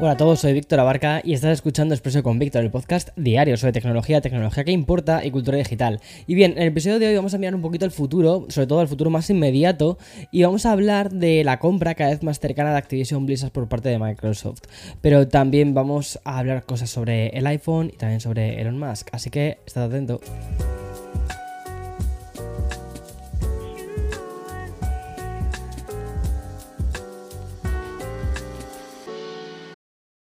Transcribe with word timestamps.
Hola 0.00 0.12
a 0.12 0.16
todos, 0.16 0.40
soy 0.40 0.54
Víctor 0.54 0.80
Abarca 0.80 1.20
y 1.22 1.34
estás 1.34 1.52
escuchando 1.52 1.94
Expreso 1.94 2.22
con 2.22 2.38
Víctor, 2.38 2.64
el 2.64 2.70
podcast 2.70 3.10
diario 3.14 3.56
sobre 3.56 3.72
tecnología, 3.72 4.22
tecnología 4.22 4.64
que 4.64 4.72
importa 4.72 5.24
y 5.24 5.30
cultura 5.30 5.58
digital. 5.58 6.00
Y 6.26 6.34
bien, 6.34 6.52
en 6.52 6.62
el 6.62 6.68
episodio 6.68 6.98
de 6.98 7.08
hoy 7.08 7.14
vamos 7.14 7.34
a 7.34 7.38
mirar 7.38 7.54
un 7.54 7.60
poquito 7.60 7.84
el 7.84 7.90
futuro, 7.90 8.46
sobre 8.48 8.66
todo 8.66 8.80
el 8.80 8.88
futuro 8.88 9.10
más 9.10 9.28
inmediato, 9.28 9.98
y 10.32 10.42
vamos 10.42 10.64
a 10.66 10.72
hablar 10.72 11.10
de 11.10 11.44
la 11.44 11.58
compra 11.58 11.94
cada 11.94 12.10
vez 12.10 12.22
más 12.22 12.40
cercana 12.40 12.72
de 12.72 12.78
Activision 12.78 13.26
Blizzard 13.26 13.52
por 13.52 13.68
parte 13.68 13.90
de 13.90 13.98
Microsoft. 13.98 14.62
Pero 15.02 15.28
también 15.28 15.74
vamos 15.74 16.18
a 16.24 16.38
hablar 16.38 16.64
cosas 16.64 16.88
sobre 16.88 17.28
el 17.28 17.46
iPhone 17.46 17.90
y 17.92 17.96
también 17.98 18.20
sobre 18.20 18.60
Elon 18.60 18.78
Musk, 18.78 19.08
así 19.12 19.30
que 19.30 19.58
estad 19.66 19.84
atento. 19.84 20.20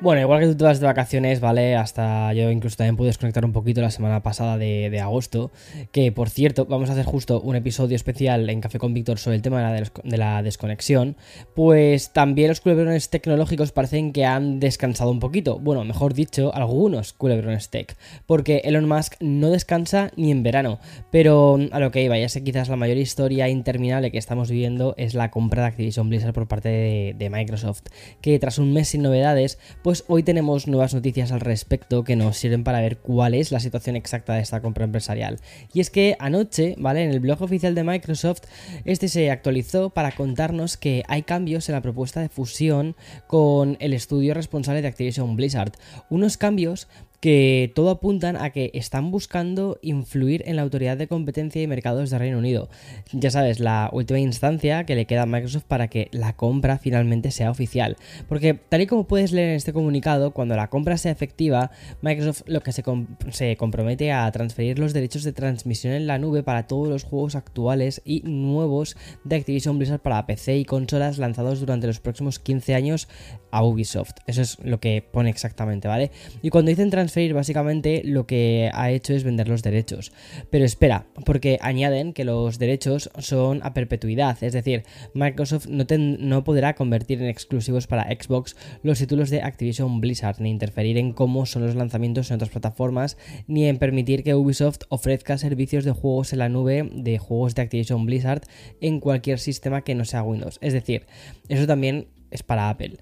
Bueno, 0.00 0.20
igual 0.20 0.40
que 0.40 0.48
tú 0.48 0.56
te 0.56 0.64
vas 0.64 0.80
de 0.80 0.86
vacaciones, 0.86 1.40
¿vale? 1.40 1.76
Hasta 1.76 2.32
yo 2.34 2.50
incluso 2.50 2.76
también 2.76 2.96
pude 2.96 3.06
desconectar 3.06 3.44
un 3.44 3.52
poquito 3.52 3.80
la 3.80 3.92
semana 3.92 4.22
pasada 4.22 4.58
de, 4.58 5.00
agosto. 5.00 5.52
Que 5.92 6.10
por 6.10 6.28
cierto, 6.28 6.66
vamos 6.66 6.90
a 6.90 6.92
hacer 6.92 7.04
justo 7.04 7.40
un 7.40 7.54
episodio 7.54 7.94
especial 7.94 8.50
en 8.50 8.60
Café 8.60 8.78
con 8.78 8.92
Víctor 8.92 9.18
sobre 9.18 9.36
el 9.36 9.42
tema 9.42 9.58
de 9.58 9.62
la, 9.62 9.72
des 9.72 9.92
de 10.02 10.18
la 10.18 10.42
desconexión. 10.42 11.16
Pues 11.54 12.12
también 12.12 12.48
los 12.48 12.60
culebrones 12.60 13.08
tecnológicos 13.08 13.70
parecen 13.70 14.12
que 14.12 14.26
han 14.26 14.58
descansado 14.58 15.10
un 15.10 15.20
poquito. 15.20 15.60
Bueno, 15.60 15.84
mejor 15.84 16.12
dicho, 16.12 16.52
algunos 16.54 17.12
culebrones 17.12 17.70
tech. 17.70 17.96
Porque 18.26 18.62
Elon 18.64 18.88
Musk 18.88 19.14
no 19.20 19.48
descansa 19.48 20.10
ni 20.16 20.32
en 20.32 20.42
verano. 20.42 20.80
Pero 21.12 21.56
a 21.70 21.78
lo 21.78 21.92
que 21.92 22.02
iba, 22.02 22.18
ya 22.18 22.28
sé 22.28 22.42
quizás 22.42 22.68
la 22.68 22.76
mayor 22.76 22.96
historia 22.98 23.48
interminable 23.48 24.10
que 24.10 24.18
estamos 24.18 24.50
viviendo 24.50 24.94
es 24.98 25.14
la 25.14 25.30
compra 25.30 25.62
de 25.62 25.68
Activision 25.68 26.08
Blizzard 26.08 26.34
por 26.34 26.48
parte 26.48 27.14
de 27.16 27.30
Microsoft. 27.30 27.84
Que 28.20 28.38
tras 28.40 28.58
un 28.58 28.72
mes 28.72 28.88
sin 28.88 29.02
novedades, 29.02 29.58
pues 29.84 30.02
hoy 30.08 30.22
tenemos 30.22 30.66
nuevas 30.66 30.94
noticias 30.94 31.30
al 31.30 31.40
respecto 31.40 32.04
que 32.04 32.16
nos 32.16 32.38
sirven 32.38 32.64
para 32.64 32.80
ver 32.80 32.96
cuál 32.96 33.34
es 33.34 33.52
la 33.52 33.60
situación 33.60 33.96
exacta 33.96 34.32
de 34.32 34.40
esta 34.40 34.62
compra 34.62 34.86
empresarial. 34.86 35.40
Y 35.74 35.80
es 35.80 35.90
que 35.90 36.16
anoche, 36.20 36.74
¿vale? 36.78 37.04
En 37.04 37.10
el 37.10 37.20
blog 37.20 37.42
oficial 37.42 37.74
de 37.74 37.84
Microsoft, 37.84 38.44
este 38.86 39.08
se 39.08 39.30
actualizó 39.30 39.90
para 39.90 40.12
contarnos 40.12 40.78
que 40.78 41.02
hay 41.06 41.20
cambios 41.20 41.68
en 41.68 41.74
la 41.74 41.82
propuesta 41.82 42.22
de 42.22 42.30
fusión 42.30 42.96
con 43.26 43.76
el 43.78 43.92
estudio 43.92 44.32
responsable 44.32 44.80
de 44.80 44.88
Activision 44.88 45.36
Blizzard. 45.36 45.72
Unos 46.08 46.38
cambios 46.38 46.88
que 47.24 47.72
todo 47.74 47.88
apuntan 47.88 48.36
a 48.36 48.50
que 48.50 48.70
están 48.74 49.10
buscando 49.10 49.78
influir 49.80 50.42
en 50.44 50.56
la 50.56 50.62
autoridad 50.62 50.98
de 50.98 51.08
competencia 51.08 51.62
y 51.62 51.66
mercados 51.66 52.10
de 52.10 52.18
Reino 52.18 52.36
Unido. 52.36 52.68
Ya 53.12 53.30
sabes, 53.30 53.60
la 53.60 53.88
última 53.94 54.20
instancia 54.20 54.84
que 54.84 54.94
le 54.94 55.06
queda 55.06 55.22
a 55.22 55.26
Microsoft 55.26 55.64
para 55.64 55.88
que 55.88 56.08
la 56.12 56.36
compra 56.36 56.76
finalmente 56.76 57.30
sea 57.30 57.50
oficial. 57.50 57.96
Porque 58.28 58.52
tal 58.52 58.82
y 58.82 58.86
como 58.86 59.04
puedes 59.04 59.32
leer 59.32 59.48
en 59.48 59.54
este 59.54 59.72
comunicado, 59.72 60.32
cuando 60.32 60.54
la 60.54 60.68
compra 60.68 60.98
sea 60.98 61.12
efectiva, 61.12 61.70
Microsoft 62.02 62.42
lo 62.44 62.60
que 62.60 62.72
se, 62.72 62.84
se 63.30 63.56
compromete 63.56 64.12
a 64.12 64.30
transferir 64.30 64.78
los 64.78 64.92
derechos 64.92 65.24
de 65.24 65.32
transmisión 65.32 65.94
en 65.94 66.06
la 66.06 66.18
nube 66.18 66.42
para 66.42 66.66
todos 66.66 66.88
los 66.88 67.04
juegos 67.04 67.36
actuales 67.36 68.02
y 68.04 68.20
nuevos 68.20 68.98
de 69.24 69.36
Activision 69.36 69.78
Blizzard 69.78 70.00
para 70.00 70.26
PC 70.26 70.58
y 70.58 70.66
consolas 70.66 71.16
lanzados 71.16 71.60
durante 71.60 71.86
los 71.86 72.00
próximos 72.00 72.38
15 72.38 72.74
años 72.74 73.08
a 73.50 73.64
Ubisoft. 73.64 74.16
Eso 74.26 74.42
es 74.42 74.58
lo 74.62 74.78
que 74.78 75.00
pone 75.00 75.30
exactamente, 75.30 75.88
¿vale? 75.88 76.10
Y 76.42 76.50
cuando 76.50 76.68
dicen 76.68 76.90
transferir 76.90 77.13
básicamente 77.32 78.02
lo 78.04 78.26
que 78.26 78.70
ha 78.72 78.90
hecho 78.90 79.14
es 79.14 79.24
vender 79.24 79.48
los 79.48 79.62
derechos. 79.62 80.12
Pero 80.50 80.64
espera, 80.64 81.06
porque 81.24 81.58
añaden 81.60 82.12
que 82.12 82.24
los 82.24 82.58
derechos 82.58 83.10
son 83.18 83.60
a 83.62 83.74
perpetuidad, 83.74 84.42
es 84.42 84.52
decir, 84.52 84.84
Microsoft 85.14 85.66
no, 85.66 85.84
no 85.98 86.44
podrá 86.44 86.74
convertir 86.74 87.22
en 87.22 87.28
exclusivos 87.28 87.86
para 87.86 88.04
Xbox 88.04 88.56
los 88.82 88.98
títulos 88.98 89.30
de 89.30 89.42
Activision 89.42 90.00
Blizzard, 90.00 90.40
ni 90.40 90.50
interferir 90.50 90.98
en 90.98 91.12
cómo 91.12 91.46
son 91.46 91.66
los 91.66 91.74
lanzamientos 91.74 92.30
en 92.30 92.36
otras 92.36 92.50
plataformas, 92.50 93.16
ni 93.46 93.66
en 93.66 93.78
permitir 93.78 94.22
que 94.22 94.34
Ubisoft 94.34 94.82
ofrezca 94.88 95.38
servicios 95.38 95.84
de 95.84 95.92
juegos 95.92 96.32
en 96.32 96.40
la 96.40 96.48
nube 96.48 96.88
de 96.92 97.18
juegos 97.18 97.54
de 97.54 97.62
Activision 97.62 98.06
Blizzard 98.06 98.42
en 98.80 99.00
cualquier 99.00 99.38
sistema 99.38 99.82
que 99.82 99.94
no 99.94 100.04
sea 100.04 100.22
Windows. 100.22 100.58
Es 100.60 100.72
decir, 100.72 101.06
eso 101.48 101.66
también 101.66 102.08
es 102.30 102.42
para 102.42 102.68
Apple. 102.68 102.98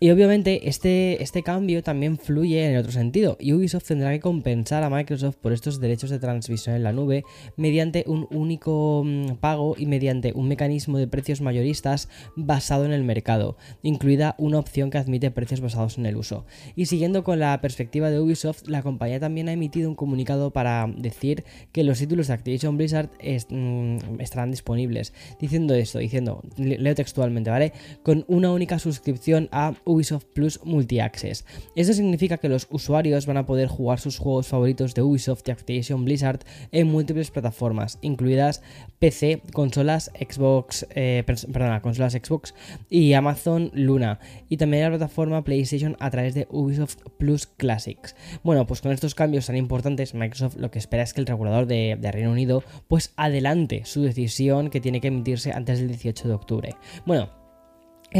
Y 0.00 0.10
obviamente 0.10 0.68
este, 0.68 1.22
este 1.22 1.42
cambio 1.42 1.82
también 1.82 2.18
fluye 2.18 2.64
en 2.64 2.72
el 2.72 2.78
otro 2.78 2.90
sentido. 2.90 3.36
Y 3.38 3.52
Ubisoft 3.52 3.86
tendrá 3.86 4.10
que 4.12 4.20
compensar 4.20 4.82
a 4.82 4.90
Microsoft 4.90 5.36
por 5.36 5.52
estos 5.52 5.80
derechos 5.80 6.10
de 6.10 6.18
transmisión 6.18 6.74
en 6.74 6.82
la 6.82 6.92
nube 6.92 7.24
mediante 7.56 8.04
un 8.08 8.26
único 8.30 9.02
mm, 9.04 9.36
pago 9.36 9.76
y 9.78 9.86
mediante 9.86 10.32
un 10.34 10.48
mecanismo 10.48 10.98
de 10.98 11.06
precios 11.06 11.40
mayoristas 11.40 12.08
basado 12.34 12.84
en 12.84 12.92
el 12.92 13.04
mercado, 13.04 13.56
incluida 13.82 14.34
una 14.38 14.58
opción 14.58 14.90
que 14.90 14.98
admite 14.98 15.30
precios 15.30 15.60
basados 15.60 15.96
en 15.96 16.06
el 16.06 16.16
uso. 16.16 16.44
Y 16.74 16.86
siguiendo 16.86 17.22
con 17.22 17.38
la 17.38 17.60
perspectiva 17.60 18.10
de 18.10 18.18
Ubisoft, 18.18 18.66
la 18.66 18.82
compañía 18.82 19.20
también 19.20 19.48
ha 19.48 19.52
emitido 19.52 19.88
un 19.88 19.94
comunicado 19.94 20.50
para 20.50 20.92
decir 20.96 21.44
que 21.70 21.84
los 21.84 21.98
títulos 21.98 22.26
de 22.26 22.34
Activision 22.34 22.76
Blizzard 22.76 23.10
mm, 23.48 24.20
estarán 24.20 24.50
disponibles. 24.50 25.12
Diciendo 25.40 25.74
esto, 25.74 26.00
diciendo, 26.00 26.42
leo 26.56 26.94
textualmente, 26.94 27.50
¿vale? 27.50 27.72
Con 28.02 28.24
una 28.26 28.50
única 28.50 28.78
suscripción 28.80 29.48
a 29.52 29.74
Ubisoft 29.84 30.26
Plus 30.32 30.60
Multi-Access. 30.64 31.44
Esto 31.76 31.92
significa 31.92 32.38
que 32.38 32.48
los 32.48 32.66
usuarios 32.70 33.26
van 33.26 33.36
a 33.36 33.46
poder 33.46 33.68
jugar 33.68 34.00
sus 34.00 34.18
juegos 34.18 34.46
favoritos 34.46 34.94
de 34.94 35.02
Ubisoft 35.02 35.46
y 35.46 35.50
Activision 35.50 36.04
Blizzard 36.04 36.40
en 36.72 36.88
múltiples 36.88 37.30
plataformas, 37.30 37.98
incluidas 38.02 38.62
PC, 38.98 39.42
consolas 39.52 40.10
Xbox, 40.18 40.86
eh, 40.94 41.22
perdona, 41.26 41.82
consolas 41.82 42.14
Xbox 42.14 42.54
y 42.90 43.12
Amazon 43.12 43.70
Luna, 43.74 44.18
y 44.48 44.56
también 44.56 44.84
la 44.84 44.90
plataforma 44.90 45.44
PlayStation 45.44 45.96
a 46.00 46.10
través 46.10 46.34
de 46.34 46.46
Ubisoft 46.50 46.98
Plus 47.18 47.46
Classics. 47.46 48.16
Bueno, 48.42 48.66
pues 48.66 48.80
con 48.80 48.92
estos 48.92 49.14
cambios 49.14 49.46
tan 49.46 49.56
importantes, 49.56 50.14
Microsoft 50.14 50.56
lo 50.56 50.70
que 50.70 50.78
espera 50.78 51.02
es 51.02 51.12
que 51.12 51.20
el 51.20 51.26
regulador 51.26 51.66
de, 51.66 51.96
de 52.00 52.12
Reino 52.12 52.30
Unido 52.30 52.62
pues 52.88 53.12
adelante 53.16 53.82
su 53.84 54.02
decisión 54.02 54.70
que 54.70 54.80
tiene 54.80 55.00
que 55.00 55.08
emitirse 55.08 55.52
antes 55.52 55.78
del 55.78 55.88
18 55.88 56.28
de 56.28 56.34
octubre. 56.34 56.76
Bueno, 57.06 57.43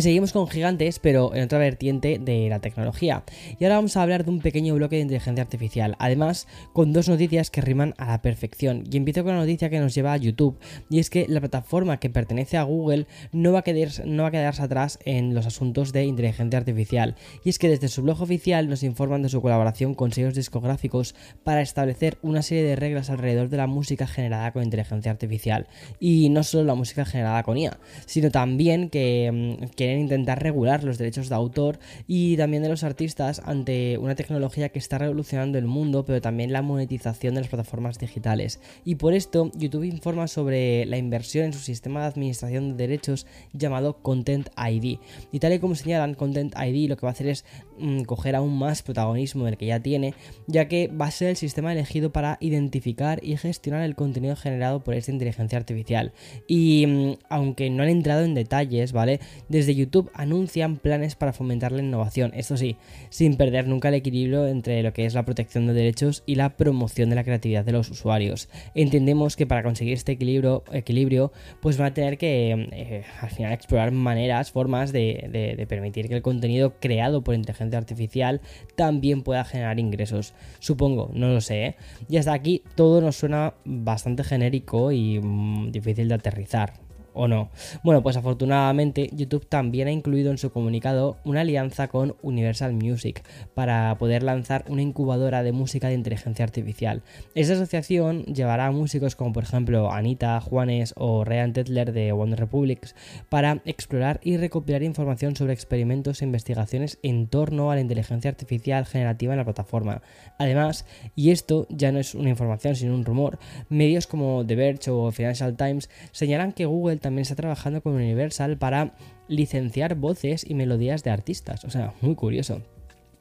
seguimos 0.03 0.32
con 0.32 0.49
gigantes, 0.49 0.99
pero 0.99 1.34
en 1.34 1.44
otra 1.44 1.59
vertiente 1.59 2.19
de 2.19 2.49
la 2.49 2.59
tecnología. 2.59 3.22
Y 3.60 3.65
ahora 3.65 3.77
vamos 3.77 3.97
a 3.97 4.03
hablar 4.03 4.25
de 4.25 4.31
un 4.31 4.41
pequeño 4.41 4.75
bloque 4.75 4.97
de 4.97 5.03
inteligencia 5.03 5.43
artificial. 5.43 5.94
Además, 6.00 6.49
con 6.72 6.93
dos 6.93 7.09
noticias 7.09 7.50
que 7.50 7.60
riman 7.60 7.94
a 7.97 8.06
la 8.06 8.22
perfección. 8.22 8.84
Y 8.91 8.97
empiezo 8.97 9.22
con 9.22 9.34
la 9.34 9.41
noticia 9.41 9.71
que 9.71 9.78
nos 9.78 9.94
lleva 9.94 10.12
a 10.12 10.16
YouTube. 10.16 10.59
Y 10.91 10.99
es 10.99 11.10
que 11.10 11.27
la 11.28 11.41
plataforma 11.41 12.00
que 12.00 12.10
pertenece 12.10 12.56
a 12.56 12.65
Google 12.65 13.06
no 13.31 13.53
va 13.53 13.60
a, 13.60 13.62
quedarse, 13.62 14.05
no 14.05 14.25
va 14.25 14.31
a 14.31 14.32
quedarse 14.32 14.62
atrás 14.62 14.99
en 15.05 15.34
los 15.34 15.47
asuntos 15.47 15.93
de 15.93 16.05
inteligencia 16.05 16.59
artificial. 16.59 17.15
Y 17.44 17.50
es 17.50 17.61
que 17.61 17.69
desde 17.69 17.87
su 17.88 18.03
blog 18.03 18.21
oficial 18.21 18.69
nos 18.69 18.82
informan 18.82 19.22
de 19.22 19.28
su 19.28 19.41
colaboración 19.41 19.94
con 19.94 20.12
sellos 20.12 20.34
discográficos 20.34 21.15
para 21.44 21.62
establecer 21.62 22.19
una 22.22 22.43
serie 22.43 22.65
de 22.65 22.75
reglas 22.75 23.11
alrededor 23.11 23.49
de 23.49 23.59
la 23.59 23.69
música 23.69 24.06
generada 24.09 24.53
con 24.53 24.65
inteligencia 24.65 25.12
artificial. 25.12 25.69
Y 26.00 26.31
no 26.31 26.43
solo 26.43 26.65
la 26.65 26.75
música 26.75 27.05
generada 27.05 27.44
con 27.44 27.56
IA, 27.56 27.78
sino 28.06 28.32
también 28.32 28.91
que, 28.91 29.58
que 29.76 29.83
quieren 29.84 30.00
intentar 30.00 30.42
regular 30.42 30.82
los 30.82 30.96
derechos 30.96 31.28
de 31.28 31.34
autor 31.34 31.78
y 32.06 32.38
también 32.38 32.62
de 32.62 32.70
los 32.70 32.84
artistas 32.84 33.42
ante 33.44 33.98
una 33.98 34.14
tecnología 34.14 34.70
que 34.70 34.78
está 34.78 34.96
revolucionando 34.96 35.58
el 35.58 35.66
mundo, 35.66 36.06
pero 36.06 36.22
también 36.22 36.52
la 36.52 36.62
monetización 36.62 37.34
de 37.34 37.42
las 37.42 37.50
plataformas 37.50 37.98
digitales. 37.98 38.60
Y 38.84 38.94
por 38.94 39.12
esto, 39.12 39.50
YouTube 39.54 39.84
informa 39.84 40.26
sobre 40.26 40.86
la 40.86 40.96
inversión 40.96 41.44
en 41.44 41.52
su 41.52 41.58
sistema 41.58 42.00
de 42.00 42.06
administración 42.06 42.70
de 42.70 42.86
derechos 42.86 43.26
llamado 43.52 44.00
Content 44.00 44.48
ID. 44.56 44.98
Y 45.32 45.38
tal 45.38 45.52
y 45.52 45.58
como 45.58 45.75
señalan, 45.75 46.14
Content 46.14 46.54
ID 46.56 46.88
lo 46.88 46.96
que 46.96 47.04
va 47.04 47.10
a 47.10 47.12
hacer 47.12 47.26
es 47.26 47.44
mm, 47.78 48.02
coger 48.04 48.36
aún 48.36 48.56
más 48.56 48.82
protagonismo 48.82 49.44
del 49.44 49.58
que 49.58 49.66
ya 49.66 49.81
tiene, 49.81 50.14
ya 50.46 50.66
que 50.66 50.88
va 50.88 51.06
a 51.06 51.10
ser 51.10 51.28
el 51.28 51.36
sistema 51.36 51.72
elegido 51.72 52.10
para 52.10 52.38
identificar 52.40 53.20
y 53.22 53.36
gestionar 53.36 53.82
el 53.82 53.96
contenido 53.96 54.34
generado 54.34 54.82
por 54.82 54.94
esta 54.94 55.12
inteligencia 55.12 55.58
artificial. 55.58 56.12
Y 56.48 56.86
mm, 56.86 57.12
aunque 57.28 57.69
no 57.69 57.82
han 57.82 57.90
entrado 57.90 58.25
en 58.25 58.34
detalles, 58.34 58.92
¿vale? 58.92 59.20
Desde 59.50 59.74
YouTube 59.75 60.11
anuncian 60.15 60.76
planes 60.76 61.15
para 61.15 61.32
fomentar 61.32 61.73
la 61.73 61.82
innovación, 61.82 62.32
esto 62.35 62.56
sí, 62.56 62.76
sin 63.11 63.37
perder 63.37 63.67
nunca 63.67 63.88
el 63.88 63.94
equilibrio 63.94 64.47
entre 64.47 64.82
lo 64.82 64.93
que 64.93 65.06
es 65.06 65.15
la 65.15 65.25
protección 65.25 65.67
de 65.67 65.73
derechos 65.73 66.23
y 66.26 66.37
la 66.37 66.56
promoción 66.56 67.11
de 67.11 67.17
la 67.17 67.25
creatividad 67.25 67.65
de 67.65 67.73
los 67.73 67.91
usuarios. 67.91 68.49
Entendemos 68.75 69.37
que 69.37 69.47
para 69.47 69.62
conseguir 69.62 69.94
este 69.94 70.12
equilibrio, 70.12 71.32
pues 71.61 71.79
van 71.79 71.88
a 71.88 71.94
tener 71.94 72.19
que 72.19 72.69
eh, 72.73 73.05
al 73.21 73.31
final 73.31 73.53
explorar 73.53 73.93
maneras, 73.93 74.50
formas 74.50 74.93
de, 74.93 75.55
de 75.56 75.67
permitir 75.67 76.09
que 76.09 76.15
el 76.15 76.23
contenido 76.23 76.75
creado 76.81 77.23
por 77.23 77.35
inteligencia 77.35 77.79
artificial 77.79 78.41
también 78.77 79.23
pueda 79.23 79.44
generar 79.44 79.79
ingresos. 79.79 80.35
Supongo, 80.59 81.11
no 81.15 81.29
lo 81.29 81.41
sé. 81.41 81.67
¿eh? 81.67 81.77
Y 82.09 82.17
hasta 82.17 82.32
aquí 82.32 82.62
todo 82.75 83.00
nos 83.00 83.17
suena 83.17 83.55
bastante 83.65 84.25
genérico 84.25 84.93
y 84.93 85.20
mm, 85.20 85.70
difícil 85.70 86.09
de 86.09 86.15
aterrizar 86.15 86.83
o 87.14 87.28
no. 87.28 87.50
Bueno, 87.82 88.02
pues 88.02 88.16
afortunadamente 88.16 89.08
YouTube 89.12 89.46
también 89.46 89.88
ha 89.88 89.93
incluido 89.93 90.31
en 90.31 90.38
su 90.38 90.50
comunicado 90.50 91.16
una 91.25 91.40
alianza 91.40 91.88
con 91.88 92.16
Universal 92.22 92.75
Music 92.75 93.22
para 93.55 93.96
poder 93.99 94.22
lanzar 94.22 94.64
una 94.69 94.82
incubadora 94.82 95.43
de 95.43 95.52
música 95.52 95.88
de 95.88 95.94
inteligencia 95.94 96.44
artificial. 96.44 97.02
Esta 97.34 97.55
asociación 97.55 98.25
llevará 98.25 98.66
a 98.66 98.70
músicos 98.70 99.16
como 99.16 99.32
por 99.32 99.44
ejemplo 99.44 99.90
Anita, 99.90 100.40
Juanes 100.40 100.94
o 100.96 101.25
Ryan 101.25 101.52
Tetler 101.52 101.93
de 101.93 102.12
One 102.12 102.37
Republics 102.37 102.94
para 103.28 103.62
explorar 103.64 104.20
y 104.22 104.37
recopilar 104.37 104.82
información 104.82 105.37
sobre 105.37 105.52
experimentos 105.52 106.20
e 106.20 106.25
investigaciones 106.25 106.99
en 107.02 107.28
torno 107.28 107.70
a 107.70 107.76
la 107.76 107.81
inteligencia 107.81 108.31
artificial 108.31 108.87
generativa 108.87 109.32
en 109.32 109.38
la 109.38 109.44
plataforma. 109.44 110.02
Además, 110.38 110.87
y 111.14 111.31
esto 111.31 111.67
ya 111.70 111.93
no 111.93 111.99
es 111.99 112.14
una 112.14 112.31
información 112.31 112.76
sino 112.76 112.94
un 112.94 113.05
rumor, 113.05 113.38
medios 113.69 114.06
como 114.06 114.44
The 114.46 114.56
Verge 114.56 114.90
o 114.90 115.10
Financial 115.12 115.56
Times 115.56 115.88
señalan 116.12 116.52
que 116.52 116.67
Google 116.67 116.96
también 117.05 117.23
está 117.23 117.35
trabajando 117.35 117.83
con 117.83 117.93
Universal 117.93 118.56
para 118.56 118.95
licenciar 119.29 119.95
voces 119.95 120.45
y 120.49 120.55
melodías 120.55 121.05
de 121.05 121.11
artistas. 121.11 121.65
O 121.65 121.71
sea, 121.71 121.93
muy 122.01 122.15
curioso. 122.15 122.62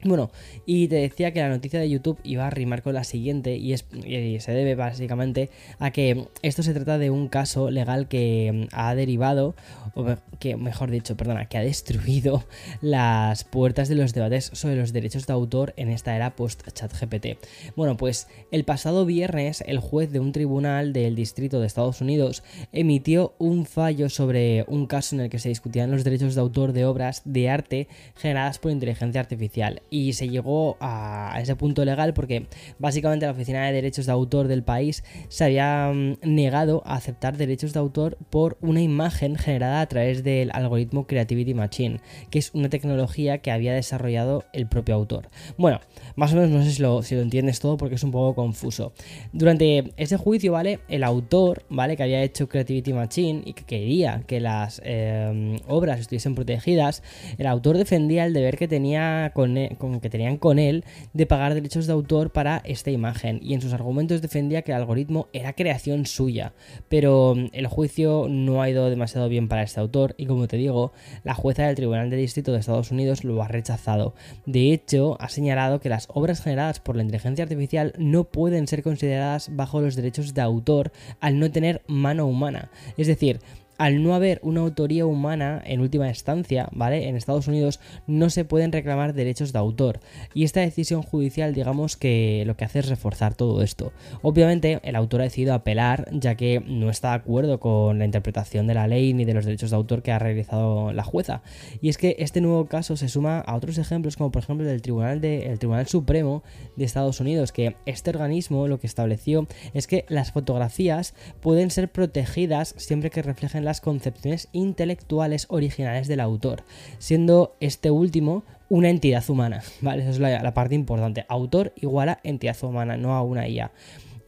Bueno, 0.04 0.30
y 0.66 0.88
te 0.88 0.96
decía 0.96 1.32
que 1.32 1.40
la 1.40 1.48
noticia 1.48 1.80
de 1.80 1.88
YouTube 1.88 2.18
iba 2.24 2.46
a 2.46 2.50
rimar 2.50 2.82
con 2.82 2.92
la 2.92 3.04
siguiente 3.04 3.56
y, 3.56 3.72
es, 3.72 3.86
se 3.90 4.52
debe 4.52 4.74
básicamente 4.74 5.48
a 5.78 5.92
que 5.92 6.26
esto 6.42 6.62
se 6.62 6.74
trata 6.74 6.98
de 6.98 7.08
un 7.08 7.28
caso 7.28 7.70
legal 7.70 8.06
que 8.06 8.68
ha 8.72 8.94
derivado, 8.94 9.54
o 9.94 10.04
que 10.40 10.56
mejor 10.56 10.90
dicho, 10.90 11.16
perdona, 11.16 11.46
que 11.46 11.56
ha 11.56 11.62
destruido 11.62 12.44
las 12.82 13.44
puertas 13.44 13.88
de 13.88 13.94
los 13.94 14.12
debates 14.12 14.50
sobre 14.52 14.76
los 14.76 14.92
derechos 14.92 15.26
de 15.26 15.32
autor 15.32 15.72
en 15.78 15.88
esta 15.88 16.14
era 16.14 16.36
post-ChatGPT. 16.36 17.38
Bueno, 17.74 17.96
pues 17.96 18.28
el 18.50 18.64
pasado 18.64 19.06
viernes 19.06 19.64
el 19.66 19.78
juez 19.78 20.12
de 20.12 20.20
un 20.20 20.32
tribunal 20.32 20.92
del 20.92 21.14
distrito 21.14 21.60
de 21.60 21.66
Estados 21.66 22.02
Unidos 22.02 22.42
emitió 22.72 23.34
un 23.38 23.64
fallo 23.64 24.10
sobre 24.10 24.66
un 24.68 24.86
caso 24.86 25.14
en 25.14 25.22
el 25.22 25.30
que 25.30 25.38
se 25.38 25.48
discutían 25.48 25.90
los 25.90 26.04
derechos 26.04 26.34
de 26.34 26.42
autor 26.42 26.74
de 26.74 26.84
obras 26.84 27.22
de 27.24 27.48
arte 27.48 27.88
generadas 28.16 28.58
por 28.58 28.70
inteligencia 28.70 29.22
artificial 29.22 29.80
y 29.94 30.12
se 30.12 30.28
llegó 30.28 30.76
a 30.80 31.38
ese 31.40 31.54
punto 31.54 31.84
legal 31.84 32.14
porque 32.14 32.48
básicamente 32.80 33.26
la 33.26 33.32
Oficina 33.32 33.64
de 33.64 33.72
Derechos 33.72 34.06
de 34.06 34.12
Autor 34.12 34.48
del 34.48 34.64
país 34.64 35.04
se 35.28 35.44
había 35.44 35.92
mm, 35.94 36.16
negado 36.24 36.82
a 36.84 36.96
aceptar 36.96 37.36
derechos 37.36 37.72
de 37.72 37.78
autor 37.78 38.18
por 38.28 38.58
una 38.60 38.82
imagen 38.82 39.36
generada 39.36 39.80
a 39.80 39.86
través 39.86 40.24
del 40.24 40.50
algoritmo 40.52 41.06
Creativity 41.06 41.54
Machine, 41.54 42.00
que 42.30 42.40
es 42.40 42.50
una 42.54 42.68
tecnología 42.68 43.38
que 43.38 43.52
había 43.52 43.72
desarrollado 43.72 44.42
el 44.52 44.66
propio 44.66 44.96
autor. 44.96 45.28
Bueno, 45.58 45.78
más 46.16 46.32
o 46.32 46.36
menos 46.36 46.50
no 46.50 46.64
sé 46.64 46.72
si 46.72 46.82
lo, 46.82 47.00
entiendes 47.22 47.60
todo 47.60 47.76
porque 47.76 47.94
es 47.94 48.02
un 48.02 48.10
poco 48.10 48.34
confuso. 48.34 48.94
Durante 49.32 49.92
ese 49.96 50.16
juicio, 50.16 50.50
¿vale? 50.50 50.80
El 50.88 51.04
autor, 51.04 51.66
¿vale? 51.68 51.96
Que 51.96 52.02
había 52.02 52.20
hecho 52.20 52.48
Creativity 52.48 52.92
Machine 52.92 53.42
y 53.44 53.52
que 53.52 53.62
quería 53.62 54.24
que 54.26 54.40
las 54.40 54.82
eh, 54.84 55.56
obras 55.68 56.00
estuviesen 56.00 56.34
protegidas, 56.34 57.04
el 57.38 57.46
autor 57.46 57.78
defendía 57.78 58.24
el 58.24 58.32
deber 58.32 58.58
que 58.58 58.66
tenía 58.66 59.30
con, 59.34 59.54
e, 59.92 60.00
que 60.00 60.10
tenían 60.10 60.38
con 60.38 60.58
él 60.58 60.84
de 61.12 61.26
pagar 61.26 61.54
derechos 61.54 61.86
de 61.86 61.92
autor 61.92 62.30
para 62.30 62.62
esta 62.64 62.90
imagen 62.90 63.40
y 63.42 63.54
en 63.54 63.60
sus 63.60 63.72
argumentos 63.72 64.22
defendía 64.22 64.62
que 64.62 64.72
el 64.72 64.78
algoritmo 64.78 65.28
era 65.32 65.52
creación 65.52 66.06
suya, 66.06 66.52
pero 66.88 67.34
mm, 67.34 67.48
el 67.52 67.66
juicio 67.66 68.26
no 68.28 68.62
ha 68.62 68.70
ido 68.70 68.88
demasiado 68.88 69.28
bien 69.28 69.48
para 69.48 69.62
este 69.62 69.80
autor 69.80 70.14
y 70.16 70.26
como 70.26 70.48
te 70.48 70.56
digo, 70.56 70.92
la 71.24 71.34
jueza 71.34 71.66
del 71.66 71.76
Tribunal 71.76 72.10
de 72.10 72.16
Distrito 72.16 72.52
de 72.52 72.60
Estados 72.60 72.90
Unidos 72.90 73.24
lo 73.24 73.42
ha 73.42 73.48
rechazado. 73.48 74.14
De 74.46 74.72
hecho, 74.72 75.16
ha 75.20 75.28
señalado 75.28 75.80
que 75.80 75.88
las 75.88 76.08
obras 76.12 76.42
generadas 76.42 76.80
por 76.80 76.96
la 76.96 77.02
inteligencia 77.02 77.42
artificial 77.42 77.92
no 77.98 78.24
pueden 78.24 78.66
ser 78.66 78.82
consideradas 78.82 79.50
bajo 79.54 79.80
los 79.80 79.96
derechos 79.96 80.34
de 80.34 80.40
autor 80.40 80.92
al 81.20 81.38
no 81.38 81.50
tener 81.50 81.82
mano 81.86 82.26
humana. 82.26 82.70
Es 82.96 83.06
decir, 83.06 83.40
al 83.84 84.02
no 84.02 84.14
haber 84.14 84.40
una 84.42 84.62
autoría 84.62 85.04
humana 85.04 85.62
en 85.66 85.82
última 85.82 86.08
instancia, 86.08 86.70
¿vale? 86.72 87.06
En 87.06 87.16
Estados 87.16 87.48
Unidos 87.48 87.80
no 88.06 88.30
se 88.30 88.46
pueden 88.46 88.72
reclamar 88.72 89.12
derechos 89.12 89.52
de 89.52 89.58
autor. 89.58 90.00
Y 90.32 90.44
esta 90.44 90.60
decisión 90.60 91.02
judicial, 91.02 91.52
digamos 91.52 91.98
que 91.98 92.44
lo 92.46 92.56
que 92.56 92.64
hace 92.64 92.78
es 92.78 92.88
reforzar 92.88 93.34
todo 93.34 93.62
esto. 93.62 93.92
Obviamente, 94.22 94.80
el 94.84 94.96
autor 94.96 95.20
ha 95.20 95.24
decidido 95.24 95.52
apelar, 95.52 96.08
ya 96.12 96.34
que 96.34 96.62
no 96.66 96.88
está 96.88 97.10
de 97.10 97.16
acuerdo 97.16 97.60
con 97.60 97.98
la 97.98 98.06
interpretación 98.06 98.66
de 98.66 98.72
la 98.72 98.88
ley 98.88 99.12
ni 99.12 99.26
de 99.26 99.34
los 99.34 99.44
derechos 99.44 99.68
de 99.68 99.76
autor 99.76 100.00
que 100.00 100.12
ha 100.12 100.18
realizado 100.18 100.94
la 100.94 101.04
jueza. 101.04 101.42
Y 101.82 101.90
es 101.90 101.98
que 101.98 102.16
este 102.20 102.40
nuevo 102.40 102.64
caso 102.64 102.96
se 102.96 103.10
suma 103.10 103.40
a 103.40 103.54
otros 103.54 103.76
ejemplos, 103.76 104.16
como 104.16 104.32
por 104.32 104.44
ejemplo 104.44 104.66
el 104.66 104.80
Tribunal, 104.80 105.20
de, 105.20 105.50
el 105.50 105.58
Tribunal 105.58 105.86
Supremo 105.88 106.42
de 106.76 106.86
Estados 106.86 107.20
Unidos, 107.20 107.52
que 107.52 107.76
este 107.84 108.08
organismo 108.08 108.66
lo 108.66 108.80
que 108.80 108.86
estableció 108.86 109.46
es 109.74 109.86
que 109.86 110.06
las 110.08 110.32
fotografías 110.32 111.14
pueden 111.42 111.70
ser 111.70 111.92
protegidas 111.92 112.74
siempre 112.78 113.10
que 113.10 113.20
reflejen 113.20 113.66
las 113.66 113.73
concepciones 113.80 114.48
intelectuales 114.52 115.46
originales 115.48 116.08
del 116.08 116.20
autor, 116.20 116.64
siendo 116.98 117.56
este 117.60 117.90
último 117.90 118.44
una 118.68 118.90
entidad 118.90 119.28
humana, 119.28 119.62
¿vale? 119.80 120.02
Esa 120.02 120.10
es 120.10 120.18
la, 120.18 120.42
la 120.42 120.54
parte 120.54 120.74
importante. 120.74 121.26
Autor 121.28 121.72
igual 121.76 122.08
a 122.08 122.20
entidad 122.22 122.56
humana, 122.62 122.96
no 122.96 123.14
a 123.14 123.22
una 123.22 123.48
IA. 123.48 123.72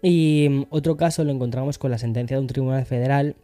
Y 0.02 0.46
mm, 0.48 0.64
otro 0.70 0.96
caso 0.96 1.25
lo 1.25 1.32
encontramos 1.32 1.78
con 1.78 1.90
la 1.90 1.98
sentencia 1.98 2.37
de 2.37 2.40
un 2.40 2.46
tribunal 2.46 2.84
federal 2.87 3.37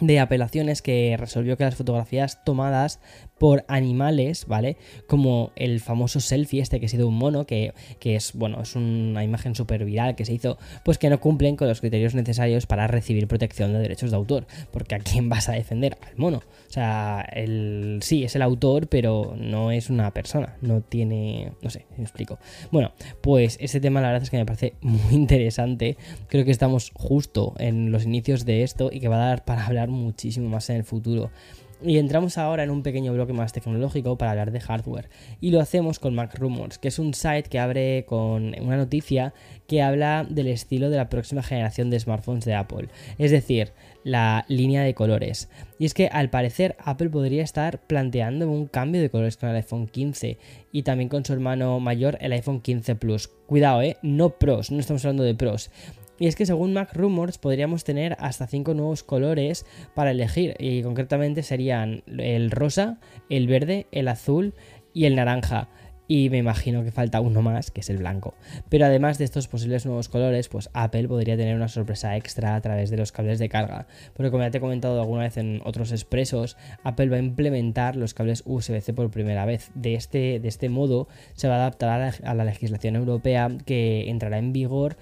de 0.00 0.20
apelaciones 0.20 0.82
que 0.82 1.16
resolvió 1.18 1.56
que 1.56 1.64
las 1.64 1.74
fotografías 1.74 2.44
tomadas 2.44 3.00
por 3.38 3.64
animales, 3.68 4.46
¿vale? 4.46 4.76
Como 5.06 5.52
el 5.56 5.80
famoso 5.80 6.20
selfie 6.20 6.60
este 6.60 6.80
que 6.80 6.86
ha 6.86 6.88
sido 6.88 7.08
un 7.08 7.16
mono, 7.16 7.46
que, 7.46 7.72
es, 8.02 8.32
bueno, 8.32 8.62
es 8.62 8.76
una 8.76 9.24
imagen 9.24 9.54
súper 9.54 9.84
viral 9.84 10.16
que 10.16 10.24
se 10.24 10.32
hizo, 10.32 10.58
pues 10.84 10.98
que 10.98 11.10
no 11.10 11.20
cumplen 11.20 11.56
con 11.56 11.68
los 11.68 11.80
criterios 11.80 12.14
necesarios 12.14 12.66
para 12.66 12.86
recibir 12.86 13.28
protección 13.28 13.72
de 13.72 13.78
derechos 13.80 14.10
de 14.10 14.16
autor. 14.16 14.46
Porque 14.70 14.94
a 14.94 14.98
quién 14.98 15.28
vas 15.28 15.48
a 15.48 15.52
defender? 15.52 15.98
Al 16.06 16.16
mono. 16.16 16.38
O 16.38 16.72
sea, 16.72 17.26
el, 17.32 17.98
sí, 18.02 18.24
es 18.24 18.34
el 18.36 18.42
autor, 18.42 18.88
pero 18.88 19.34
no 19.38 19.70
es 19.70 19.90
una 19.90 20.10
persona. 20.12 20.56
No 20.62 20.80
tiene... 20.80 21.52
No 21.62 21.70
sé, 21.70 21.86
me 21.96 22.04
explico. 22.04 22.38
Bueno, 22.70 22.92
pues 23.20 23.58
este 23.60 23.80
tema 23.80 24.00
la 24.00 24.08
verdad 24.08 24.22
es 24.22 24.30
que 24.30 24.38
me 24.38 24.46
parece 24.46 24.74
muy 24.80 25.14
interesante. 25.14 25.96
Creo 26.28 26.44
que 26.44 26.50
estamos 26.50 26.90
justo 26.94 27.54
en 27.58 27.92
los 27.92 28.04
inicios 28.04 28.44
de 28.44 28.62
esto 28.62 28.90
y 28.92 29.00
que 29.00 29.08
va 29.08 29.16
a 29.16 29.28
dar 29.28 29.44
para 29.44 29.66
hablar 29.66 29.88
muchísimo 29.88 30.48
más 30.48 30.70
en 30.70 30.76
el 30.76 30.84
futuro. 30.84 31.30
Y 31.82 31.98
entramos 31.98 32.38
ahora 32.38 32.62
en 32.62 32.70
un 32.70 32.82
pequeño 32.82 33.12
bloque 33.12 33.34
más 33.34 33.52
tecnológico 33.52 34.16
para 34.16 34.30
hablar 34.30 34.50
de 34.50 34.60
hardware. 34.60 35.10
Y 35.40 35.50
lo 35.50 35.60
hacemos 35.60 35.98
con 35.98 36.14
Mac 36.14 36.38
Rumors, 36.38 36.78
que 36.78 36.88
es 36.88 36.98
un 36.98 37.12
site 37.12 37.44
que 37.50 37.58
abre 37.58 38.06
con 38.06 38.54
una 38.60 38.76
noticia 38.78 39.34
que 39.66 39.82
habla 39.82 40.26
del 40.28 40.46
estilo 40.46 40.88
de 40.88 40.96
la 40.96 41.10
próxima 41.10 41.42
generación 41.42 41.90
de 41.90 42.00
smartphones 42.00 42.46
de 42.46 42.54
Apple. 42.54 42.88
Es 43.18 43.30
decir, 43.30 43.72
la 44.04 44.46
línea 44.48 44.82
de 44.82 44.94
colores. 44.94 45.50
Y 45.78 45.84
es 45.84 45.92
que 45.92 46.06
al 46.06 46.30
parecer 46.30 46.76
Apple 46.78 47.10
podría 47.10 47.42
estar 47.42 47.80
planteando 47.86 48.50
un 48.50 48.68
cambio 48.68 49.02
de 49.02 49.10
colores 49.10 49.36
con 49.36 49.50
el 49.50 49.56
iPhone 49.56 49.86
15 49.86 50.38
y 50.72 50.82
también 50.82 51.10
con 51.10 51.24
su 51.24 51.32
hermano 51.32 51.78
mayor 51.80 52.16
el 52.20 52.32
iPhone 52.32 52.60
15 52.60 52.94
Plus. 52.94 53.28
Cuidado, 53.46 53.82
eh, 53.82 53.96
no 54.02 54.30
pros, 54.30 54.70
no 54.70 54.80
estamos 54.80 55.04
hablando 55.04 55.24
de 55.24 55.34
pros. 55.34 55.70
Y 56.18 56.26
es 56.26 56.36
que 56.36 56.46
según 56.46 56.72
Mac 56.72 56.94
Rumors 56.94 57.38
podríamos 57.38 57.84
tener 57.84 58.16
hasta 58.18 58.46
5 58.46 58.74
nuevos 58.74 59.02
colores 59.02 59.66
para 59.94 60.12
elegir 60.12 60.54
y 60.58 60.82
concretamente 60.82 61.42
serían 61.42 62.02
el 62.06 62.50
rosa, 62.50 62.98
el 63.28 63.46
verde, 63.46 63.86
el 63.92 64.08
azul 64.08 64.54
y 64.94 65.04
el 65.04 65.16
naranja. 65.16 65.68
Y 66.08 66.30
me 66.30 66.38
imagino 66.38 66.84
que 66.84 66.92
falta 66.92 67.20
uno 67.20 67.42
más, 67.42 67.70
que 67.70 67.80
es 67.80 67.90
el 67.90 67.98
blanco. 67.98 68.34
Pero 68.68 68.86
además 68.86 69.18
de 69.18 69.24
estos 69.24 69.48
posibles 69.48 69.86
nuevos 69.86 70.08
colores, 70.08 70.48
pues 70.48 70.70
Apple 70.72 71.08
podría 71.08 71.36
tener 71.36 71.56
una 71.56 71.68
sorpresa 71.68 72.16
extra 72.16 72.54
a 72.54 72.60
través 72.60 72.90
de 72.90 72.96
los 72.96 73.10
cables 73.10 73.40
de 73.40 73.48
carga. 73.48 73.88
Porque 74.14 74.30
como 74.30 74.44
ya 74.44 74.50
te 74.50 74.58
he 74.58 74.60
comentado 74.60 75.00
alguna 75.00 75.22
vez 75.22 75.36
en 75.36 75.60
otros 75.64 75.90
expresos, 75.90 76.56
Apple 76.84 77.08
va 77.08 77.16
a 77.16 77.20
implementar 77.20 77.96
los 77.96 78.14
cables 78.14 78.44
USB-C 78.46 78.92
por 78.92 79.10
primera 79.10 79.44
vez. 79.46 79.72
De 79.74 79.94
este, 79.94 80.38
de 80.38 80.48
este 80.48 80.68
modo 80.68 81.08
se 81.34 81.48
va 81.48 81.56
a 81.56 81.58
adaptar 81.58 82.14
a 82.22 82.34
la 82.34 82.44
legislación 82.44 82.94
europea 82.94 83.50
que 83.64 84.08
entrará 84.08 84.38
en 84.38 84.52
vigor 84.52 84.96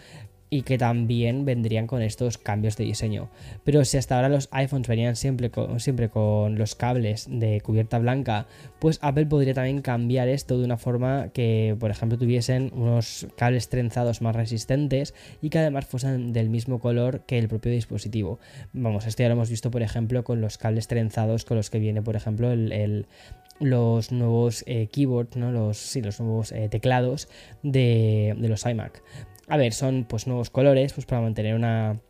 y 0.54 0.62
que 0.62 0.78
también 0.78 1.44
vendrían 1.44 1.88
con 1.88 2.00
estos 2.00 2.38
cambios 2.38 2.76
de 2.76 2.84
diseño. 2.84 3.28
Pero 3.64 3.84
si 3.84 3.96
hasta 3.96 4.14
ahora 4.14 4.28
los 4.28 4.48
iPhones 4.52 4.86
venían 4.86 5.16
siempre 5.16 5.50
con, 5.50 5.80
siempre 5.80 6.08
con 6.08 6.56
los 6.56 6.76
cables 6.76 7.26
de 7.28 7.60
cubierta 7.60 7.98
blanca, 7.98 8.46
pues 8.78 9.00
Apple 9.02 9.26
podría 9.26 9.52
también 9.52 9.82
cambiar 9.82 10.28
esto 10.28 10.56
de 10.56 10.64
una 10.64 10.76
forma 10.76 11.30
que, 11.30 11.76
por 11.80 11.90
ejemplo, 11.90 12.18
tuviesen 12.18 12.70
unos 12.72 13.26
cables 13.36 13.68
trenzados 13.68 14.22
más 14.22 14.36
resistentes 14.36 15.12
y 15.42 15.50
que 15.50 15.58
además 15.58 15.86
fuesen 15.86 16.32
del 16.32 16.50
mismo 16.50 16.78
color 16.78 17.22
que 17.26 17.36
el 17.40 17.48
propio 17.48 17.72
dispositivo. 17.72 18.38
Vamos, 18.72 19.06
esto 19.06 19.24
ya 19.24 19.30
lo 19.30 19.34
hemos 19.34 19.50
visto, 19.50 19.72
por 19.72 19.82
ejemplo, 19.82 20.22
con 20.22 20.40
los 20.40 20.56
cables 20.56 20.86
trenzados 20.86 21.44
con 21.44 21.56
los 21.56 21.68
que 21.68 21.80
viene, 21.80 22.00
por 22.00 22.14
ejemplo, 22.14 22.52
el, 22.52 23.06
los 23.58 24.12
nuevos 24.12 24.62
eh, 24.68 24.86
keyboards, 24.86 25.36
¿no? 25.36 25.50
los, 25.50 25.78
sí, 25.78 26.00
los 26.00 26.20
nuevos 26.20 26.52
eh, 26.52 26.68
teclados 26.68 27.28
de, 27.64 28.36
de, 28.38 28.48
los 28.48 28.64
iMac. 28.64 29.02
A 29.48 29.56
ver, 29.56 29.72
son 29.72 30.04
pues 30.08 30.26
nuevos 30.26 30.50
colores 30.50 30.92
pues 30.92 31.06
para 31.06 31.20
mantener 31.20 31.54
una 31.54 32.00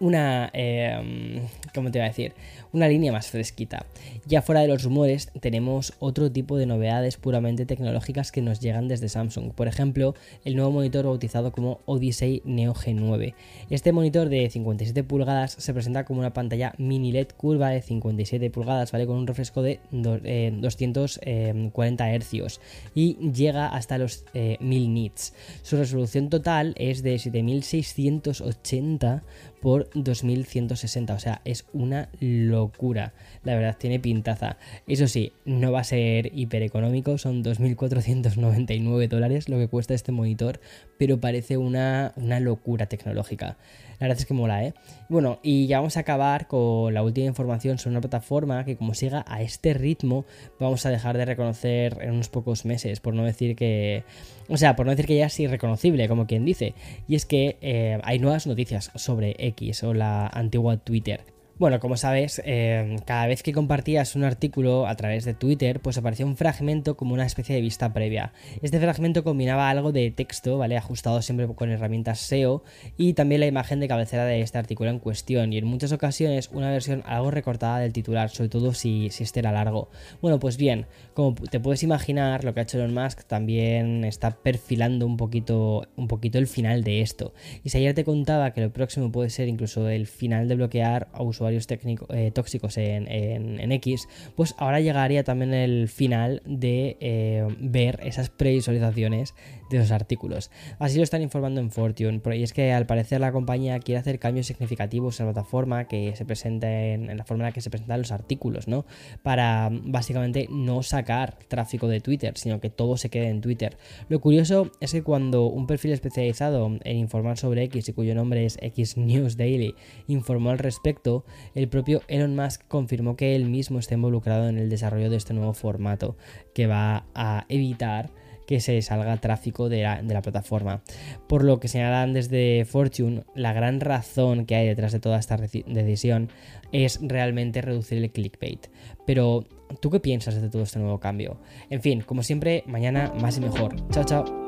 una, 0.00 0.50
eh, 0.52 1.42
¿cómo 1.74 1.90
te 1.90 1.98
iba 1.98 2.06
a 2.06 2.08
decir? 2.08 2.32
Una 2.72 2.88
línea 2.88 3.12
más 3.12 3.28
fresquita. 3.28 3.86
Ya 4.26 4.42
fuera 4.42 4.62
de 4.62 4.68
los 4.68 4.82
rumores, 4.82 5.30
tenemos 5.40 5.92
otro 5.98 6.32
tipo 6.32 6.56
de 6.56 6.66
novedades 6.66 7.16
puramente 7.16 7.66
tecnológicas 7.66 8.32
que 8.32 8.42
nos 8.42 8.60
llegan 8.60 8.88
desde 8.88 9.08
Samsung. 9.08 9.52
Por 9.52 9.68
ejemplo, 9.68 10.14
el 10.44 10.56
nuevo 10.56 10.70
monitor 10.70 11.04
bautizado 11.04 11.52
como 11.52 11.80
Odyssey 11.84 12.42
Neo 12.44 12.74
G9. 12.74 13.34
Este 13.70 13.92
monitor 13.92 14.28
de 14.28 14.48
57 14.48 15.04
pulgadas 15.04 15.52
se 15.52 15.74
presenta 15.74 16.04
como 16.04 16.20
una 16.20 16.32
pantalla 16.32 16.74
mini 16.78 17.12
LED 17.12 17.28
curva 17.36 17.70
de 17.70 17.82
57 17.82 18.50
pulgadas, 18.50 18.92
¿vale? 18.92 19.06
Con 19.06 19.16
un 19.16 19.26
refresco 19.26 19.62
de 19.62 19.80
240 19.90 22.18
Hz 22.18 22.32
eh, 22.32 22.46
y 22.94 23.16
llega 23.32 23.68
hasta 23.68 23.98
los 23.98 24.24
1000 24.34 24.34
eh, 24.34 24.58
nits. 24.60 25.34
Su 25.62 25.76
resolución 25.76 26.30
total 26.30 26.74
es 26.76 27.02
de 27.02 27.18
7680 27.18 29.22
por 29.62 29.88
2160. 29.94 31.14
O 31.14 31.18
sea, 31.18 31.40
es 31.44 31.64
una 31.72 32.10
locura. 32.20 33.14
La 33.44 33.54
verdad, 33.54 33.76
tiene 33.78 34.00
pintaza. 34.00 34.58
Eso 34.86 35.06
sí, 35.06 35.32
no 35.46 35.72
va 35.72 35.80
a 35.80 35.84
ser 35.84 36.36
hiper 36.36 36.62
económico. 36.62 37.16
Son 37.16 37.42
2.499 37.42 39.08
dólares 39.08 39.48
lo 39.48 39.56
que 39.58 39.68
cuesta 39.68 39.94
este 39.94 40.12
monitor. 40.12 40.60
Pero 40.98 41.20
parece 41.20 41.56
una, 41.56 42.12
una 42.16 42.40
locura 42.40 42.86
tecnológica. 42.86 43.56
La 44.02 44.08
verdad 44.08 44.18
es 44.20 44.26
que 44.26 44.34
mola, 44.34 44.64
¿eh? 44.64 44.74
Bueno, 45.08 45.38
y 45.44 45.68
ya 45.68 45.78
vamos 45.78 45.96
a 45.96 46.00
acabar 46.00 46.48
con 46.48 46.92
la 46.92 47.04
última 47.04 47.28
información 47.28 47.78
sobre 47.78 47.92
una 47.92 48.00
plataforma 48.00 48.64
que 48.64 48.76
como 48.76 48.94
siga 48.94 49.24
a 49.28 49.42
este 49.42 49.74
ritmo 49.74 50.24
vamos 50.58 50.84
a 50.86 50.90
dejar 50.90 51.16
de 51.16 51.24
reconocer 51.24 51.98
en 52.00 52.10
unos 52.10 52.28
pocos 52.28 52.64
meses, 52.64 52.98
por 52.98 53.14
no 53.14 53.22
decir 53.22 53.54
que... 53.54 54.02
O 54.48 54.56
sea, 54.56 54.74
por 54.74 54.86
no 54.86 54.90
decir 54.90 55.06
que 55.06 55.14
ya 55.14 55.26
es 55.26 55.38
irreconocible, 55.38 56.08
como 56.08 56.26
quien 56.26 56.44
dice. 56.44 56.74
Y 57.06 57.14
es 57.14 57.26
que 57.26 57.58
eh, 57.60 58.00
hay 58.02 58.18
nuevas 58.18 58.48
noticias 58.48 58.90
sobre 58.96 59.36
X 59.56 59.84
o 59.84 59.94
la 59.94 60.26
antigua 60.26 60.76
Twitter. 60.76 61.24
Bueno, 61.62 61.78
como 61.78 61.96
sabes, 61.96 62.42
eh, 62.44 62.96
cada 63.04 63.28
vez 63.28 63.44
que 63.44 63.52
compartías 63.52 64.16
un 64.16 64.24
artículo 64.24 64.88
a 64.88 64.96
través 64.96 65.24
de 65.24 65.32
Twitter, 65.32 65.78
pues 65.78 65.96
aparecía 65.96 66.26
un 66.26 66.36
fragmento 66.36 66.96
como 66.96 67.14
una 67.14 67.24
especie 67.24 67.54
de 67.54 67.60
vista 67.60 67.92
previa. 67.92 68.32
Este 68.62 68.80
fragmento 68.80 69.22
combinaba 69.22 69.70
algo 69.70 69.92
de 69.92 70.10
texto, 70.10 70.58
¿vale? 70.58 70.76
Ajustado 70.76 71.22
siempre 71.22 71.46
con 71.46 71.70
herramientas 71.70 72.18
SEO 72.18 72.64
y 72.96 73.12
también 73.12 73.42
la 73.42 73.46
imagen 73.46 73.78
de 73.78 73.86
cabecera 73.86 74.24
de 74.24 74.40
este 74.40 74.58
artículo 74.58 74.90
en 74.90 74.98
cuestión 74.98 75.52
y 75.52 75.58
en 75.58 75.64
muchas 75.66 75.92
ocasiones 75.92 76.50
una 76.52 76.68
versión 76.68 77.04
algo 77.06 77.30
recortada 77.30 77.78
del 77.78 77.92
titular, 77.92 78.28
sobre 78.30 78.48
todo 78.48 78.74
si, 78.74 79.10
si 79.10 79.22
este 79.22 79.38
era 79.38 79.52
largo. 79.52 79.88
Bueno, 80.20 80.40
pues 80.40 80.56
bien, 80.56 80.86
como 81.14 81.36
te 81.36 81.60
puedes 81.60 81.84
imaginar, 81.84 82.42
lo 82.42 82.54
que 82.54 82.58
ha 82.58 82.62
hecho 82.64 82.78
Elon 82.78 82.92
Musk 82.92 83.22
también 83.28 84.02
está 84.02 84.32
perfilando 84.32 85.06
un 85.06 85.16
poquito, 85.16 85.86
un 85.94 86.08
poquito 86.08 86.38
el 86.38 86.48
final 86.48 86.82
de 86.82 87.02
esto. 87.02 87.34
Y 87.62 87.68
si 87.68 87.78
ayer 87.78 87.94
te 87.94 88.02
contaba 88.02 88.50
que 88.52 88.62
lo 88.62 88.72
próximo 88.72 89.12
puede 89.12 89.30
ser 89.30 89.46
incluso 89.46 89.88
el 89.88 90.08
final 90.08 90.48
de 90.48 90.56
bloquear 90.56 91.06
a 91.12 91.22
usuarios 91.22 91.51
eh, 91.56 92.30
tóxicos 92.32 92.76
en, 92.78 93.72
X, 93.72 94.08
pues 94.36 94.54
ahora 94.58 94.80
llegaría 94.80 95.24
también 95.24 95.54
el 95.54 95.88
final 95.88 96.42
de 96.44 96.96
eh, 97.00 97.46
ver 97.58 98.00
esas 98.02 98.30
previsualizaciones 98.30 99.34
de 99.72 99.78
los 99.78 99.90
artículos. 99.90 100.50
Así 100.78 100.96
lo 100.98 101.04
están 101.04 101.22
informando 101.22 101.60
en 101.60 101.70
Fortune, 101.70 102.20
y 102.34 102.42
es 102.42 102.52
que 102.52 102.72
al 102.72 102.86
parecer 102.86 103.20
la 103.20 103.32
compañía 103.32 103.78
quiere 103.80 103.98
hacer 103.98 104.18
cambios 104.18 104.46
significativos 104.46 105.18
en 105.20 105.26
la 105.26 105.32
plataforma 105.32 105.88
que 105.88 106.14
se 106.16 106.24
presenten, 106.24 107.10
en 107.10 107.16
la 107.16 107.24
forma 107.24 107.44
en 107.44 107.48
la 107.48 107.52
que 107.52 107.60
se 107.60 107.70
presentan 107.70 108.00
los 108.00 108.12
artículos, 108.12 108.68
¿no? 108.68 108.84
Para 109.22 109.70
básicamente 109.72 110.48
no 110.50 110.82
sacar 110.82 111.38
tráfico 111.48 111.88
de 111.88 112.00
Twitter, 112.00 112.34
sino 112.36 112.60
que 112.60 112.70
todo 112.70 112.96
se 112.96 113.10
quede 113.10 113.28
en 113.28 113.40
Twitter. 113.40 113.76
Lo 114.08 114.20
curioso 114.20 114.70
es 114.80 114.92
que 114.92 115.02
cuando 115.02 115.46
un 115.46 115.66
perfil 115.66 115.92
especializado 115.92 116.70
en 116.84 116.96
informar 116.96 117.38
sobre 117.38 117.64
X 117.64 117.88
y 117.88 117.92
cuyo 117.92 118.14
nombre 118.14 118.44
es 118.44 118.58
X 118.60 118.96
News 118.96 119.36
Daily 119.36 119.74
informó 120.06 120.50
al 120.50 120.58
respecto, 120.58 121.24
el 121.54 121.68
propio 121.68 122.02
Elon 122.08 122.36
Musk 122.36 122.66
confirmó 122.68 123.16
que 123.16 123.34
él 123.36 123.46
mismo 123.46 123.78
está 123.78 123.94
involucrado 123.94 124.48
en 124.48 124.58
el 124.58 124.68
desarrollo 124.68 125.10
de 125.10 125.16
este 125.16 125.34
nuevo 125.34 125.54
formato 125.54 126.16
que 126.54 126.66
va 126.66 127.06
a 127.14 127.46
evitar 127.48 128.10
que 128.46 128.60
se 128.60 128.80
salga 128.82 129.16
tráfico 129.18 129.68
de 129.68 129.82
la, 129.82 130.22
plataforma. 130.22 130.82
Por 131.28 131.44
lo 131.44 131.60
que 131.60 131.68
señalan 131.68 132.12
desde 132.12 132.64
Fortune, 132.64 133.24
la 133.34 133.52
gran 133.52 133.80
razón 133.80 134.46
que 134.46 134.54
hay 134.54 134.66
detrás 134.66 134.92
de 134.92 135.00
toda 135.00 135.18
esta 135.18 135.36
decisión 135.36 136.28
es 136.72 137.00
realmente 137.02 137.60
reducir 137.62 137.98
el 137.98 138.10
clickbait. 138.10 138.68
Pero, 139.06 139.44
¿tú 139.80 139.90
qué 139.90 140.00
piensas 140.00 140.40
de 140.40 140.48
todo 140.48 140.62
este 140.62 140.78
nuevo 140.78 141.00
cambio? 141.00 141.40
En 141.70 141.80
fin, 141.80 142.02
como 142.02 142.22
siempre, 142.22 142.64
mañana 142.66 143.12
más 143.20 143.36
y 143.38 143.40
mejor. 143.40 143.74
Chao, 143.90 144.04
chao. 144.04 144.41